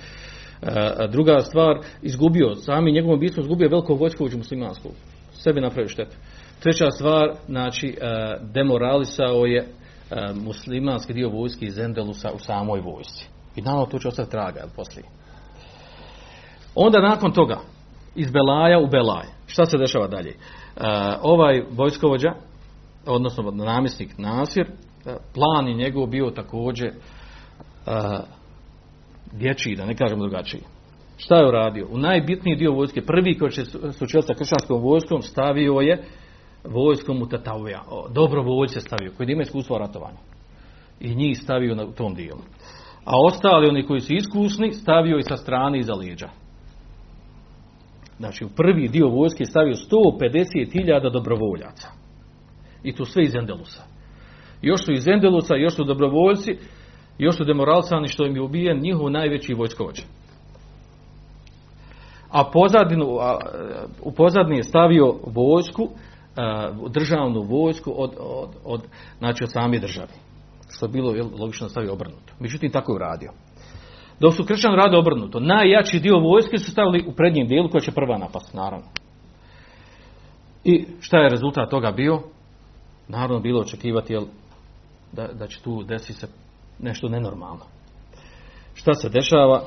A 0.63 1.07
druga 1.07 1.41
stvar, 1.41 1.79
izgubio, 2.03 2.55
sami 2.55 2.93
njegovom 2.93 3.21
bistvom 3.21 3.45
izgubio 3.45 3.69
veliko 3.69 3.95
vojskovođu 3.95 4.39
muslimanskog. 4.39 4.93
Sebi 5.33 5.61
napravio 5.61 5.89
štetu. 5.89 6.17
Treća 6.63 6.91
stvar, 6.91 7.33
znači, 7.47 7.97
demoralisao 8.41 9.47
je 9.47 9.69
muslimanski 10.35 11.13
dio 11.13 11.29
vojske 11.29 11.67
iz 11.67 11.79
Endelusa 11.79 12.31
u 12.35 12.39
samoj 12.39 12.81
vojsci. 12.81 13.29
I 13.57 13.63
naravno 13.63 13.87
to 13.87 13.99
će 13.99 14.09
ostati 14.09 14.31
traga, 14.31 14.61
jel, 14.61 14.69
poslije. 14.77 15.07
Onda 16.75 17.01
nakon 17.01 17.33
toga, 17.33 17.59
iz 18.15 18.31
Belaja 18.31 18.79
u 18.79 18.87
Belaj. 18.87 19.27
Šta 19.47 19.67
se 19.67 19.79
dešava 19.79 20.07
dalje? 20.07 20.31
Uh, 20.31 20.83
ovaj 21.23 21.63
vojskovođa, 21.71 22.33
odnosno 23.07 23.51
namjesnik 23.51 24.19
Nasir, 24.19 24.67
plan 25.35 25.69
je 25.69 25.75
njegov 25.75 26.07
bio 26.07 26.31
također 26.31 26.93
dječiji, 29.33 29.77
da 29.77 29.87
ne 29.87 29.97
kažemo 29.97 30.23
drugačiji. 30.23 30.61
Šta 31.17 31.37
je 31.37 31.49
uradio? 31.49 31.87
U 31.91 31.99
najbitniji 31.99 32.57
dio 32.57 32.73
vojske, 32.73 33.03
prvi 33.03 33.39
koji 33.39 33.51
će 33.51 33.65
sučeliti 33.93 34.27
sa 34.27 34.35
kršćanskom 34.35 34.83
vojskom, 34.83 35.23
stavio 35.23 35.73
je 35.73 36.05
vojskom 36.71 37.23
u 37.23 37.27
Tatavija. 37.27 37.83
Dobrovoljce 38.15 38.81
stavio, 38.81 39.13
koji 39.17 39.33
ima 39.33 39.43
iskustvo 39.43 39.77
o 39.77 39.79
ratovanju. 39.79 40.19
I 41.01 41.15
njih 41.15 41.39
stavio 41.39 41.75
na 41.75 41.87
tom 41.93 42.15
dijelu. 42.15 42.41
A 43.05 43.13
ostali, 43.27 43.69
oni 43.69 43.87
koji 43.87 44.01
su 44.01 44.15
iskusni, 44.15 44.73
stavio 44.73 45.19
i 45.19 45.23
sa 45.23 45.37
strane 45.37 45.79
iza 45.79 45.95
lijeđa. 45.95 46.29
Znači, 48.19 48.45
u 48.45 48.49
prvi 48.49 48.89
dio 48.89 49.09
vojske 49.09 49.45
stavio 49.45 49.75
150.000 49.75 51.13
dobrovoljaca. 51.13 51.89
I 52.83 52.93
to 52.95 53.05
sve 53.05 53.23
iz 53.23 53.35
Endelusa. 53.35 53.83
Još 54.63 54.85
su 54.85 54.93
iz 54.93 55.09
Endelusa, 55.09 55.55
još 55.55 55.75
su 55.75 55.85
dobrovoljci, 55.85 56.59
još 57.19 57.37
su 57.37 57.45
demoralsani 57.45 58.09
što 58.09 58.27
im 58.27 58.37
je 58.37 58.43
ubijen 58.43 58.81
njihov 58.81 59.11
najveći 59.11 59.55
vojskovođa. 59.55 60.03
A 62.31 62.45
pozadinu, 62.53 63.19
a, 63.21 63.39
u 64.03 64.13
pozadini 64.13 64.57
je 64.57 64.63
stavio 64.63 65.15
vojsku, 65.27 65.89
državnu 66.91 67.43
vojsku 67.43 67.95
od, 67.97 68.15
od, 68.19 68.51
od, 68.65 68.83
znači 69.19 69.45
od 69.45 69.53
same 69.53 69.79
države. 69.79 70.13
Što 70.71 70.87
je 70.87 70.91
bilo 70.91 71.15
jel, 71.15 71.29
logično 71.39 71.69
stavio 71.69 71.93
obrnuto. 71.93 72.33
Međutim, 72.41 72.71
tako 72.71 72.93
je 72.93 72.97
uradio. 72.97 73.33
Dok 74.21 74.35
su 74.35 74.45
kršćani 74.45 74.77
rade 74.77 74.97
obrnuto, 74.97 75.41
najjači 75.41 76.01
dio 76.01 76.19
vojske 76.19 76.59
su 76.59 76.71
stavili 76.71 77.05
u 77.09 77.13
prednjem 77.13 77.47
dijelu 77.47 77.69
koja 77.71 77.81
će 77.81 77.93
prva 77.93 78.19
napast, 78.19 78.55
naravno. 78.55 78.87
I 80.65 80.87
šta 81.01 81.19
je 81.19 81.31
rezultat 81.31 81.71
toga 81.71 81.91
bio? 81.91 82.23
Naravno 83.09 83.41
bilo 83.41 83.61
očekivati 83.61 84.13
jel, 84.13 84.25
da, 85.13 85.29
da 85.33 85.47
će 85.47 85.63
tu 85.63 85.83
desiti 85.83 86.13
se 86.13 86.27
nešto 86.79 87.09
nenormalno. 87.09 87.65
Šta 88.75 88.95
se 88.95 89.09
dešava? 89.09 89.63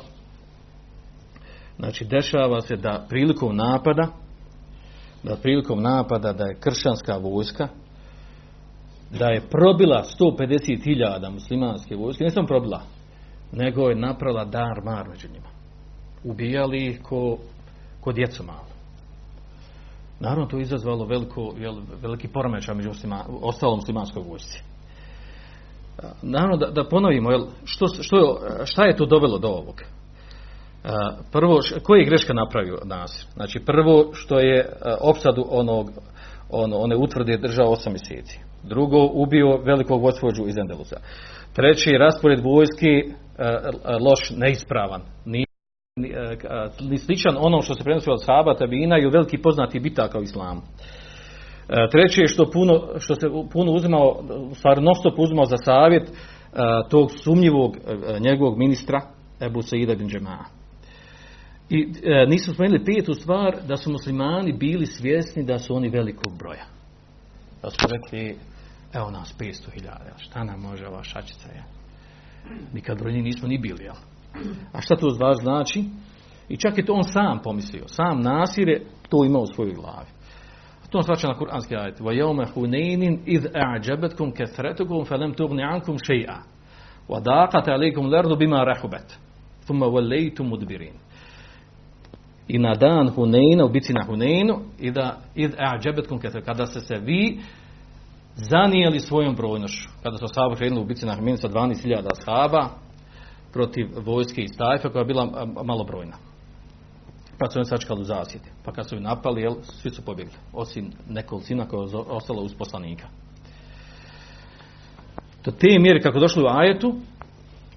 Znači, 1.79 2.05
dešava 2.05 2.61
se 2.61 2.75
da 2.75 3.05
prilikom 3.09 3.55
napada, 3.55 4.07
da 5.23 5.35
prilikom 5.35 5.81
napada 5.81 6.33
da 6.33 6.45
je 6.45 6.59
kršćanska 6.59 7.17
vojska, 7.17 7.67
da 9.19 9.25
je 9.25 9.47
probila 9.49 10.03
150.000 10.19 11.29
muslimanske 11.29 11.95
vojske, 11.95 12.23
ne 12.23 12.29
samo 12.29 12.47
probila, 12.47 12.81
nego 13.51 13.89
je 13.89 13.95
napravila 13.95 14.45
dar 14.45 14.83
mar 14.83 15.09
među 15.09 15.27
njima. 15.33 15.47
Ubijali 16.23 16.85
ih 16.85 17.01
ko, 17.03 17.37
ko 18.01 18.11
djecu 18.11 18.43
malo. 18.43 18.71
Naravno, 20.19 20.45
to 20.45 20.57
je 20.57 20.61
izazvalo 20.61 21.05
veliko, 21.05 21.53
veliki 22.01 22.27
poremećaj 22.27 22.75
među 22.75 22.89
muslima, 22.89 23.25
ostalom 23.41 23.75
muslimanskoj 23.75 24.23
vojsci. 24.29 24.63
Naravno, 26.21 26.57
da, 26.57 26.67
da 26.67 26.89
ponovimo, 26.89 27.31
jel, 27.31 27.41
što, 27.65 27.87
što, 27.87 28.39
šta 28.65 28.85
je 28.85 28.95
to 28.95 29.05
dovelo 29.05 29.37
do 29.37 29.47
ovog? 29.47 29.81
Prvo, 31.31 31.59
koji 31.83 31.99
je 31.99 32.05
greška 32.05 32.33
napravio 32.33 32.77
Nasir? 32.85 33.25
Znači, 33.33 33.59
prvo 33.65 34.09
što 34.13 34.39
je 34.39 34.69
opsadu 35.01 35.45
onog, 35.49 35.91
ono, 36.49 36.77
one 36.77 36.95
utvrde 36.95 37.37
držao 37.37 37.71
osam 37.71 37.93
mjeseci. 37.93 38.39
Drugo, 38.63 39.09
ubio 39.13 39.57
velikog 39.57 40.01
vojskovođu 40.01 40.47
iz 40.47 40.57
Endelusa. 40.57 40.95
Treći, 41.53 41.91
raspored 41.91 42.39
vojski 42.43 43.03
loš, 44.09 44.31
neispravan. 44.37 45.01
Ni, 45.25 45.45
ni 46.81 46.97
sličan 46.97 47.35
onom 47.39 47.61
što 47.61 47.73
se 47.73 47.83
prenosio 47.83 48.13
od 48.13 48.23
Saba, 48.23 48.55
Tabina 48.55 48.99
i 48.99 49.09
veliki 49.09 49.37
poznati 49.37 49.79
bitaka 49.79 50.19
u 50.19 50.23
islamu. 50.23 50.61
Treće 51.91 52.21
je 52.21 52.27
što, 52.27 52.51
puno, 52.53 52.81
što 52.99 53.15
se 53.15 53.27
puno 53.53 53.71
uzimao, 53.71 54.23
u 54.51 54.55
stvari 54.55 54.81
non 54.81 54.95
stop 54.95 55.19
uzimao 55.19 55.45
za 55.45 55.57
savjet 55.57 56.11
tog 56.89 57.11
sumnjivog 57.11 57.77
njegovog 58.19 58.57
ministra 58.57 59.01
Ebu 59.41 59.61
Saida 59.61 59.95
bin 59.95 60.09
Džema'a. 60.09 60.60
I 61.71 61.87
e, 62.03 62.25
nisu 62.25 62.53
spomenuli 62.53 62.85
pijetu 62.85 63.13
stvar 63.13 63.57
da 63.67 63.77
su 63.77 63.91
muslimani 63.91 64.53
bili 64.53 64.85
svjesni 64.85 65.43
da 65.43 65.59
su 65.59 65.75
oni 65.75 65.89
velikog 65.89 66.37
broja. 66.37 66.65
Da 67.61 67.69
su 67.69 67.77
rekli, 67.89 68.37
evo 68.93 69.11
nas 69.11 69.35
500.000, 69.39 69.83
jel, 69.83 70.17
šta 70.17 70.43
nam 70.43 70.59
može 70.59 70.87
ova 70.87 71.03
šačica, 71.03 71.49
je? 71.49 71.63
Nikad 72.73 72.99
brojni 72.99 73.21
nismo 73.21 73.47
ni 73.47 73.57
bili, 73.57 73.83
jel? 73.83 73.95
A 74.73 74.81
šta 74.81 74.95
to 74.95 75.09
zvar 75.09 75.35
znači? 75.35 75.83
I 76.49 76.57
čak 76.57 76.77
je 76.77 76.85
to 76.85 76.93
on 76.93 77.03
sam 77.03 77.39
pomislio. 77.43 77.87
Sam 77.87 78.21
Nasir 78.21 78.69
je 78.69 78.85
to 79.09 79.25
imao 79.25 79.41
u 79.41 79.53
svojoj 79.55 79.73
glavi. 79.73 80.09
A 80.83 80.87
to 80.89 80.97
on 80.97 81.03
svača 81.03 81.27
na 81.27 81.37
kuranski 81.37 81.75
ajet. 81.75 81.99
Yawma 81.99 82.45
hunainin 82.53 83.19
id 83.25 83.45
a'jabatkum 83.45 84.31
kathratukum 84.31 85.05
falam 85.05 85.33
tughni 85.33 85.63
ankum 85.63 85.97
shay'a. 85.97 86.43
Wa 87.07 87.19
daqat 87.19 87.67
alaykum 87.67 88.05
al-ardu 88.05 88.35
bima 88.35 88.63
rahabat. 88.65 89.13
Thumma 89.65 89.85
wallaytum 89.85 90.47
mudbirin. 90.49 90.93
I 92.51 92.59
na 92.59 92.75
dan 92.75 93.09
Huneina, 93.09 93.65
u 93.65 93.69
bici 93.69 93.93
na 93.93 94.03
Huneinu, 94.07 94.59
i 94.79 94.91
da 94.91 95.17
id 95.35 95.55
kathratukum 95.55 96.19
kada 96.45 96.65
ste 96.65 96.79
se 96.79 96.95
vi 96.97 97.39
zanijeli 98.35 98.99
svojom 98.99 99.35
brojnošću. 99.35 99.89
Kada 100.03 100.17
su 100.17 100.25
sahabe 100.33 100.55
krenuli 100.55 100.81
u 100.81 100.85
bici 100.85 101.05
na 101.05 101.15
Huneinu 101.15 101.37
sa 101.37 101.49
12.000 101.49 102.09
sahaba 102.25 102.69
protiv 103.53 103.87
vojske 104.05 104.41
iz 104.41 104.51
Tajfa 104.57 104.89
koja 104.89 104.99
je 104.99 105.05
bila 105.05 105.47
malobrojna 105.65 106.17
pa 107.41 107.49
su 107.49 107.59
oni 107.59 107.65
sačekali 107.65 108.01
u 108.01 108.03
zasjeti. 108.03 108.49
Pa 108.65 108.71
kad 108.71 108.89
su 108.89 108.95
ih 108.95 109.01
napali, 109.01 109.41
jel, 109.41 109.55
svi 109.61 109.89
su 109.89 110.01
pobjegli. 110.05 110.33
Osim 110.53 110.91
nekolicina 111.09 111.67
koja 111.67 111.79
je 111.79 111.97
ostala 112.07 112.41
uz 112.41 112.53
poslanika. 112.53 113.07
Do 115.45 115.51
te 115.51 115.79
mjere 115.79 116.01
kako 116.01 116.19
došli 116.19 116.43
u 116.43 116.47
ajetu, 116.47 116.95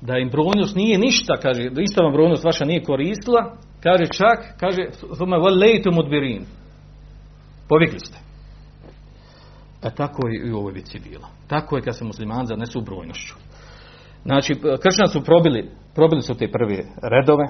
da 0.01 0.19
im 0.19 0.31
brojnost 0.31 0.77
nije 0.77 0.99
ništa, 0.99 1.37
kaže, 1.43 1.71
da 1.71 1.83
ista 1.83 2.03
vam 2.03 2.13
brojnost 2.13 2.45
vaša 2.45 2.65
nije 2.65 2.85
koristila, 2.85 3.57
kaže 3.85 4.07
čak, 4.07 4.39
kaže, 4.61 4.83
thumma 5.15 5.37
wallaytum 5.37 5.95
mudbirin. 5.95 6.45
Pobjegli 7.69 7.99
ste. 7.99 8.19
E 9.83 9.91
tako 9.95 10.29
je 10.29 10.49
i 10.49 10.53
u 10.53 10.59
ovoj 10.59 10.73
vici 10.73 10.99
bilo. 10.99 11.29
Tako 11.49 11.77
je 11.77 11.83
kad 11.83 11.97
se 11.99 12.05
muslimani 12.05 12.47
zanesu 12.47 12.81
brojnošću. 12.81 13.35
Znači, 14.23 14.55
kršćani 14.55 15.09
su 15.09 15.25
probili, 15.25 15.71
probili 15.95 16.23
su 16.23 16.35
te 16.35 16.51
prve 16.51 16.85
redove, 17.03 17.45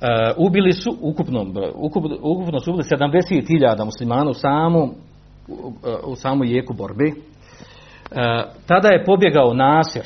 Uh, 0.00 0.46
ubili 0.46 0.72
su 0.72 0.96
ukupno, 1.00 1.46
ukup, 1.74 2.04
ukupno 2.22 2.60
su 2.60 2.70
ubili 2.70 2.88
70.000 2.88 3.84
muslimana 3.84 4.30
u 4.30 4.34
samom 4.34 4.94
u, 5.48 5.72
u 6.04 6.16
samoj 6.16 6.56
jeku 6.56 6.74
borbe. 6.74 7.04
Uh, 7.04 7.16
tada 8.66 8.88
je 8.88 9.04
pobjegao 9.04 9.54
Nasir, 9.54 10.02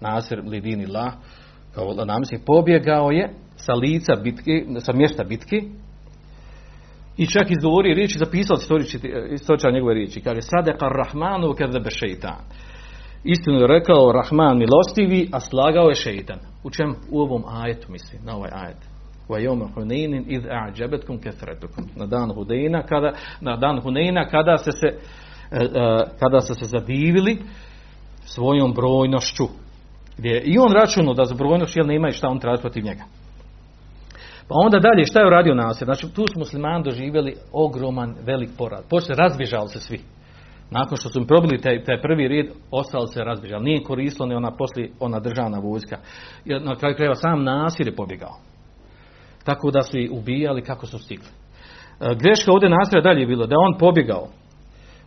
Nasir 0.00 0.42
Lidini 0.44 0.86
La, 0.86 1.12
kao 1.74 1.94
namjesnik, 2.04 2.40
pobjegao 2.46 3.10
je 3.10 3.34
sa 3.64 3.72
lica 3.72 4.16
bitke, 4.22 4.64
sa 4.78 4.92
mjesta 4.92 5.24
bitke 5.24 5.62
i 7.16 7.26
čak 7.26 7.50
izgovorio 7.50 7.94
riječi, 7.94 8.18
zapisao 8.18 8.56
istoričar 9.32 9.72
njegove 9.72 9.94
riječi, 9.94 10.20
kaže 10.20 10.42
Sadeka 10.42 10.86
Rahmanu 10.88 11.54
kada 11.58 11.78
be 11.78 11.90
šeitan. 11.90 12.44
Istinu 13.24 13.60
je 13.60 13.66
rekao 13.66 14.12
Rahman 14.12 14.58
milostivi, 14.58 15.28
a 15.32 15.40
slagao 15.40 15.88
je 15.88 15.94
šeitan. 15.94 16.38
U 16.64 16.70
čem? 16.70 16.94
U 17.10 17.20
ovom 17.20 17.44
ajetu 17.48 17.92
misli, 17.92 18.18
na 18.24 18.36
ovaj 18.36 18.50
ajet. 18.52 18.76
Na 21.96 22.06
dan 22.06 22.32
Hunaina 22.34 22.82
kada 22.82 23.12
na 23.40 23.56
dan 23.56 23.80
Hunaina 23.80 24.28
kada 24.28 24.56
ste 24.56 24.72
se 24.72 24.98
kada 26.20 26.40
ste 26.40 26.54
se 26.54 26.64
zadivili 26.64 27.38
svojom 28.24 28.72
brojnošću. 28.72 29.44
Gdje 30.18 30.42
i 30.44 30.58
on 30.58 30.72
računao 30.72 31.14
da 31.14 31.24
za 31.24 31.34
brojnošću 31.34 31.78
jel 31.78 31.86
nema 31.86 32.10
šta 32.10 32.28
on 32.28 32.38
traži 32.38 32.60
protiv 32.60 32.84
njega. 32.84 33.04
Pa 34.50 34.56
onda 34.64 34.78
dalje 34.78 35.04
šta 35.04 35.20
je 35.20 35.26
uradio 35.26 35.54
Nasir? 35.54 35.84
Znači 35.84 36.14
tu 36.14 36.24
su 36.32 36.38
muslimani 36.38 36.84
doživjeli 36.84 37.34
ogroman 37.52 38.14
velik 38.26 38.50
porad. 38.58 38.84
Poslije 38.90 39.16
razbježali 39.16 39.68
se 39.68 39.78
svi. 39.78 40.00
Nakon 40.70 40.96
što 40.96 41.08
su 41.08 41.18
im 41.20 41.26
probili 41.26 41.60
taj, 41.60 41.84
taj 41.84 42.00
prvi 42.00 42.28
red, 42.28 42.46
ostali 42.70 43.06
se 43.06 43.24
razbježali. 43.24 43.64
Nije 43.64 43.82
koristilo 43.82 44.28
ni 44.28 44.34
ona 44.34 44.50
poslije 44.50 44.90
ona 45.00 45.20
državna 45.20 45.58
vojska. 45.58 45.96
Na 46.44 46.76
kraju 46.76 46.94
krajeva 46.94 47.14
sam 47.14 47.44
Nasir 47.44 47.86
je 47.86 47.96
pobjegao. 47.96 48.34
Tako 49.44 49.70
da 49.70 49.82
su 49.82 49.98
ih 49.98 50.10
ubijali 50.12 50.62
kako 50.62 50.86
su 50.86 50.98
stigli. 50.98 51.28
Greška 52.22 52.52
ovdje 52.52 52.68
Nasira 52.68 53.00
dalje 53.00 53.20
je 53.20 53.26
bilo 53.26 53.46
da 53.46 53.54
je 53.54 53.64
on 53.68 53.78
pobjegao. 53.78 54.26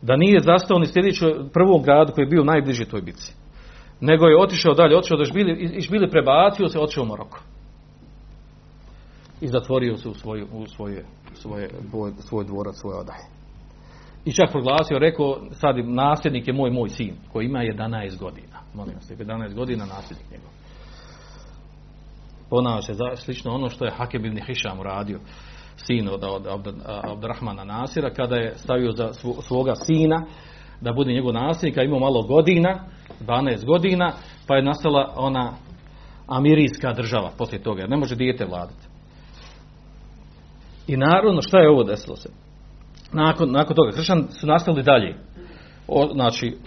Da 0.01 0.15
nije 0.15 0.39
zastao 0.39 0.79
ni 0.79 0.85
sljedeći 0.85 1.25
prvom 1.53 1.83
gradu 1.83 2.13
koji 2.13 2.23
je 2.23 2.29
bio 2.29 2.43
najbliži 2.43 2.85
toj 2.85 3.01
bici. 3.01 3.33
Nego 4.01 4.25
je 4.25 4.41
otišao 4.41 4.73
dalje, 4.73 4.97
otišao 4.97 5.17
da 5.17 5.25
Šbili, 5.25 5.81
Šbili 5.81 6.09
prebacio 6.09 6.67
se, 6.67 6.79
otišao 6.79 7.03
u 7.03 7.07
Maroko. 7.07 7.39
I 9.43 9.47
zatvorio 9.47 9.97
se 9.97 10.09
u, 10.09 10.13
svoju, 10.13 10.47
u 10.53 10.67
svoje, 10.67 11.05
svoje, 11.33 11.69
svoj 12.19 12.45
dvorac, 12.45 12.75
svoje 12.75 12.97
odaje. 12.97 13.25
I 14.25 14.31
čak 14.33 14.51
proglasio, 14.51 14.99
rekao, 14.99 15.39
sad 15.51 15.75
nasljednik 15.77 16.47
je 16.47 16.53
moj, 16.53 16.71
moj 16.71 16.89
sin, 16.89 17.15
koji 17.31 17.45
ima 17.45 17.59
11 17.59 18.19
godina. 18.19 18.59
Molim 18.73 18.95
vas, 18.95 19.11
11 19.11 19.53
godina 19.53 19.85
nasljednik 19.85 20.31
njegov. 20.31 20.49
Ponavlja 22.49 22.81
se 22.81 22.93
za, 22.93 23.15
slično 23.15 23.51
ono 23.51 23.69
što 23.69 23.85
je 23.85 23.91
Hakem 23.91 24.25
ibn 24.25 24.39
Hišam 24.45 24.79
uradio, 24.79 25.19
sin 25.75 26.09
od, 26.09 26.23
od, 26.23 26.47
od, 26.47 26.75
Abdurrahmana 26.85 27.63
Nasira, 27.63 28.13
kada 28.13 28.35
je 28.35 28.57
stavio 28.57 28.91
za 28.91 29.13
svoga 29.41 29.75
sina 29.75 30.25
da 30.81 30.93
bude 30.93 31.13
njegov 31.13 31.33
nasljednik, 31.33 31.77
a 31.77 31.83
imao 31.83 31.99
malo 31.99 32.21
godina, 32.21 32.85
12 33.21 33.65
godina, 33.65 34.11
pa 34.47 34.55
je 34.55 34.63
nastala 34.63 35.13
ona 35.15 35.53
amirijska 36.27 36.93
država 36.93 37.31
poslije 37.37 37.63
toga, 37.63 37.87
ne 37.87 37.97
može 37.97 38.15
dijete 38.15 38.45
vladati. 38.45 38.92
I 40.87 40.97
naravno, 40.97 41.41
šta 41.41 41.59
je 41.59 41.69
ovo 41.69 41.83
desilo 41.83 42.15
se? 42.15 42.29
nakon, 43.13 43.51
nakon 43.51 43.75
toga 43.75 43.91
kršćan 43.91 44.27
su 44.29 44.47
nastavili 44.47 44.83
dalje. 44.83 45.15
O, 45.87 46.09
znači 46.13 46.57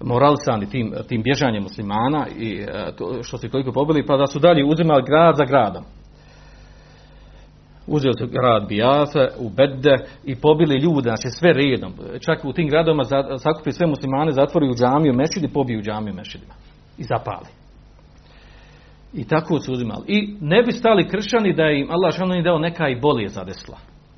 moralisani 0.00 0.70
tim, 0.70 0.94
tim 1.08 1.22
bježanjem 1.22 1.62
muslimana 1.62 2.26
i 2.38 2.60
e, 2.60 2.92
to, 2.98 3.22
što 3.22 3.38
su 3.38 3.50
koliko 3.50 3.72
pobili 3.72 4.06
pa 4.06 4.16
da 4.16 4.26
su 4.26 4.38
dalje 4.38 4.64
uzimali 4.64 5.02
grad 5.06 5.36
za 5.36 5.44
gradom. 5.44 5.84
Uzeli 7.86 8.14
su 8.18 8.26
grad 8.26 8.68
Bijafe 8.68 9.28
u 9.38 9.50
Bedde 9.50 9.96
i 10.24 10.36
pobili 10.36 10.80
ljude, 10.80 11.08
znači 11.08 11.28
sve 11.38 11.52
redom. 11.52 11.92
Čak 12.20 12.44
u 12.44 12.52
tim 12.52 12.68
gradovima 12.68 13.04
sakupili 13.38 13.72
sve 13.72 13.86
muslimane 13.86 14.32
zatvori 14.32 14.68
u 14.68 14.74
džamiju 14.74 15.14
mešid 15.14 15.44
i 15.44 15.52
pobiju 15.52 15.82
džamiju 15.82 16.14
mešidima. 16.14 16.54
I 16.98 17.02
zapali 17.02 17.65
i 19.16 19.24
tako 19.24 19.60
su 19.60 19.72
uzimali 19.72 20.04
i 20.06 20.36
ne 20.40 20.62
bi 20.62 20.72
stali 20.72 21.08
kršćani 21.08 21.54
da 21.54 21.70
im 21.70 21.90
Allah 21.90 22.14
šano 22.14 22.34
im 22.34 22.44
dao 22.44 22.58
neka 22.58 22.88
i 22.88 23.00
bolije 23.00 23.28
zadesla 23.28 23.76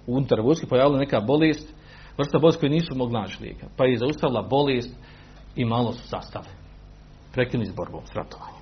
unutar 0.09 0.41
vojske 0.41 0.67
pojavila 0.67 0.99
neka 0.99 1.21
bolest, 1.21 1.75
vrsta 2.19 2.39
bolest 2.39 2.61
koje 2.61 2.71
nisu 2.71 2.95
mogli 2.95 3.13
naći 3.13 3.43
lijeka. 3.43 3.67
Pa 3.77 3.85
je 3.85 3.99
zaustavila 3.99 4.43
bolest 4.43 4.97
i 5.57 5.65
malo 5.65 5.93
su 5.93 6.09
sastave. 6.09 6.47
Prekinuli 7.33 7.67
s 7.67 7.75
borbom, 7.75 8.01
s 8.05 8.15
ratovanjem. 8.17 8.59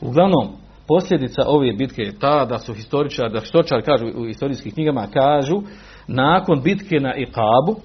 Uglavnom, 0.00 0.48
posljedica 0.88 1.42
ove 1.46 1.72
bitke 1.72 2.02
je 2.02 2.18
ta 2.18 2.44
da 2.44 2.58
su 2.58 2.74
historičari, 2.74 3.32
da 3.32 3.40
historičari 3.40 3.82
kažu 3.82 4.06
u 4.16 4.26
historijskih 4.26 4.74
knjigama, 4.74 5.06
kažu 5.12 5.62
nakon 6.06 6.62
bitke 6.62 7.00
na 7.00 7.14
Iqabu, 7.16 7.76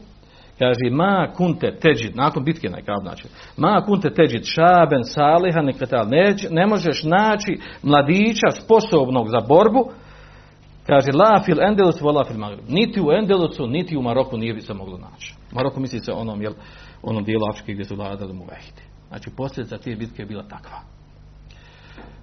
kaže 0.60 0.90
ma 0.92 1.28
kunte 1.38 1.80
teđid, 1.80 2.16
nakon 2.16 2.44
bitke 2.44 2.70
na 2.70 2.78
znači, 3.02 3.28
ma 3.58 3.82
kunte 3.86 4.10
teđid 4.10 4.44
šaben 4.44 5.04
saliha 5.04 5.62
nekvetal, 5.62 6.08
ne, 6.10 6.36
ne 6.50 6.68
možeš 6.68 7.04
naći 7.04 7.60
mladića 7.84 8.52
sposobnog 8.52 9.30
za 9.30 9.42
borbu, 9.48 9.92
Kaže, 10.88 11.12
la 11.12 11.42
fil 11.46 11.62
Endelus, 11.62 12.02
la 12.02 12.24
fil 12.24 12.38
Magrib. 12.38 12.70
Niti 12.70 13.02
u 13.02 13.12
Endelusu, 13.12 13.68
niti 13.68 13.98
u 13.98 14.02
Maroku 14.02 14.38
nije 14.38 14.54
bi 14.54 14.62
se 14.62 14.74
moglo 14.74 14.98
naći. 14.98 15.36
Maroko 15.52 15.80
misli 15.80 16.00
se 16.00 16.12
onom, 16.12 16.42
jel, 16.42 16.54
onom 17.04 17.24
dijelu 17.24 17.46
Afrike 17.54 17.74
gdje 17.74 17.86
su 17.86 17.96
vladali 17.96 18.34
mu 18.34 18.46
vehiti. 18.50 18.84
Znači, 19.08 19.30
posljedica 19.38 19.78
te 19.78 19.96
bitke 19.96 20.22
je 20.22 20.26
bila 20.26 20.44
takva. 20.44 20.80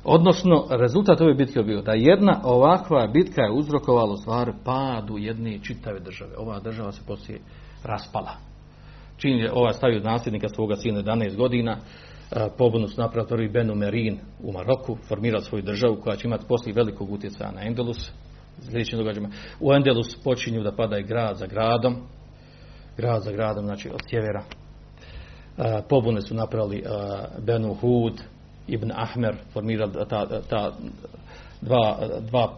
Odnosno, 0.05 0.67
rezultat 0.71 1.21
ove 1.21 1.35
bitke 1.35 1.59
je 1.59 1.65
bio 1.65 1.83
da 1.83 1.93
jedna 1.93 2.41
ovakva 2.45 3.07
bitka 3.07 3.43
je 3.43 3.53
uzrokovala 3.53 4.13
u 4.13 4.17
stvari 4.17 4.53
padu 4.65 5.19
jedne 5.19 5.59
čitave 5.63 6.01
države. 6.01 6.37
Ova 6.39 6.61
država 6.61 6.93
se 6.93 7.03
poslije 7.07 7.41
raspala. 7.85 8.37
Čim 9.17 9.39
je 9.39 9.53
ova 9.53 9.73
stavio 9.73 10.01
nasljednika 10.01 10.49
svoga 10.49 10.77
sina 10.77 11.03
11 11.03 11.37
godina, 11.37 11.77
pobunu 12.59 12.89
su 12.89 13.01
napravili 13.01 13.49
Benu 13.49 13.75
Merin 13.75 14.19
u 14.43 14.53
Maroku, 14.53 14.97
formirao 15.09 15.41
svoju 15.41 15.63
državu 15.63 15.97
koja 15.97 16.17
će 16.17 16.29
imati 16.29 16.45
poslije 16.49 16.75
velikog 16.75 17.13
utjecaja 17.13 17.53
na 17.53 17.63
Endelus. 17.63 18.11
U 19.61 19.73
Endelus 19.73 20.17
počinju 20.25 20.63
da 20.63 20.73
pada 20.73 21.01
grad 21.01 21.37
za 21.37 21.47
gradom, 21.47 21.97
grad 22.97 23.23
za 23.23 23.33
gradom, 23.33 23.65
znači 23.65 23.91
od 23.91 24.01
sjevera. 24.11 24.43
Pobune 25.89 26.21
su 26.21 26.35
napravili 26.35 26.85
Benu 27.39 27.75
Hud, 27.75 28.23
Ibn 28.67 28.93
Ahmer, 28.95 29.37
formirali 29.53 29.93
ta, 30.09 30.41
ta 30.49 30.73
dva, 31.61 31.99
dva 32.21 32.55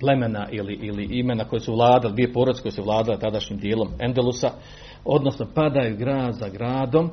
plemena 0.00 0.48
ili, 0.50 0.74
ili 0.74 1.04
imena 1.10 1.44
koje 1.44 1.60
su 1.60 1.72
vladali, 1.72 2.14
dvije 2.14 2.32
porodice 2.32 2.62
koje 2.62 2.72
su 2.72 2.82
vladale 2.82 3.18
tadašnjim 3.18 3.58
dijelom 3.58 3.88
Endelusa, 3.98 4.50
odnosno 5.04 5.46
padaju 5.54 5.96
grad 5.96 6.34
za 6.34 6.48
gradom, 6.48 7.10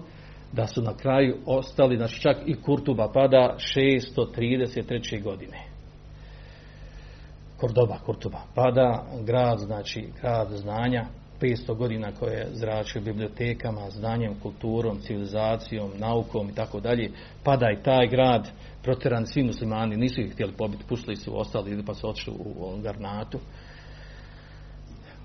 da 0.51 0.67
su 0.67 0.81
na 0.81 0.93
kraju 0.97 1.37
ostali, 1.45 1.97
znači 1.97 2.21
čak 2.21 2.37
i 2.45 2.61
Kurtuba 2.61 3.11
pada 3.13 3.55
633. 3.57 5.23
godine. 5.23 5.57
Kordoba, 7.57 7.97
Kurtuba, 8.05 8.41
pada 8.55 9.03
grad, 9.25 9.59
znači 9.59 10.07
grad 10.21 10.47
znanja, 10.49 11.05
500 11.43 11.75
godina 11.75 12.11
koje 12.19 12.33
je 12.33 12.47
zračio 12.51 13.01
bibliotekama, 13.01 13.89
znanjem, 13.89 14.39
kulturom, 14.39 14.99
civilizacijom, 14.99 15.91
naukom 15.97 16.49
i 16.49 16.55
tako 16.55 16.79
dalje, 16.79 17.11
pada 17.43 17.71
i 17.71 17.83
taj 17.83 18.07
grad, 18.07 18.51
protjerani 18.83 19.27
svi 19.27 19.43
muslimani, 19.43 19.97
nisu 19.97 20.21
ih 20.21 20.33
htjeli 20.33 20.53
pobiti, 20.57 20.83
pustili 20.89 21.15
su 21.15 21.39
ostali 21.39 21.83
pa 21.85 21.93
su 21.93 22.09
otišli 22.09 22.33
u 22.33 22.81
Garnatu. 22.81 23.39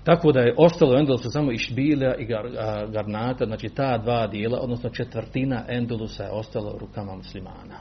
Tako 0.03 0.31
da 0.31 0.39
je 0.39 0.55
ostalo 0.57 0.99
Endelusa 0.99 1.29
samo 1.29 1.51
Išbilja 1.51 2.15
i 2.15 2.25
Garnata, 2.91 3.45
znači 3.45 3.69
ta 3.69 3.97
dva 3.97 4.27
dijela, 4.27 4.59
odnosno 4.59 4.89
četvrtina 4.89 5.65
Endelusa 5.67 6.23
je 6.23 6.31
ostalo 6.31 6.73
u 6.75 6.77
rukama 6.77 7.15
muslimana. 7.15 7.79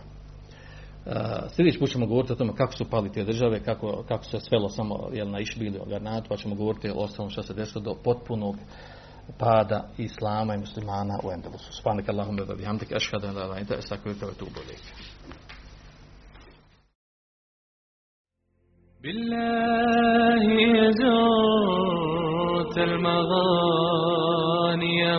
Sljedeći 1.55 1.79
put 1.79 1.89
ćemo 1.89 2.05
govoriti 2.05 2.33
o 2.33 2.35
tome 2.35 2.53
kako 2.55 2.73
su 2.73 2.89
pali 2.89 3.11
te 3.11 3.23
države, 3.23 3.63
kako, 3.63 4.03
kako 4.07 4.23
se 4.23 4.39
svelo 4.39 4.69
samo 4.69 5.09
jel, 5.13 5.29
na 5.29 5.39
Išbilju 5.39 5.81
i 5.87 5.89
Garnatu, 5.89 6.29
pa 6.29 6.37
ćemo 6.37 6.55
govoriti 6.55 6.89
o 6.89 6.93
ostalom 6.95 7.29
što 7.29 7.43
se 7.43 7.53
desilo 7.53 7.81
do 7.81 7.95
potpunog 8.03 8.55
pada 9.39 9.89
islama 9.97 10.55
i 10.55 10.57
muslimana 10.57 11.19
u 11.23 11.31
Endelusu. 11.31 11.73
Subhanak 11.73 12.09
Allahumma 12.09 12.41
wa 12.41 12.57
bihamdika 12.57 12.95
ashhadu 12.95 13.27
an 13.27 13.35
la 13.35 13.41
ilaha 13.41 13.59
illa 13.59 13.59
anta 13.59 13.75
astaghfiruka 13.77 14.25
wa 14.25 14.31
atubu 14.31 14.59
ilayk. 14.59 14.83
بالله 19.03 20.45
زرت 21.01 22.77
المغاني 22.89 24.19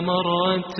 مرة 0.01 0.79